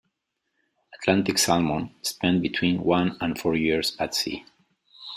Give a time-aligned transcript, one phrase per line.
[0.95, 4.43] Atlantic salmon spend between one and four years at sea.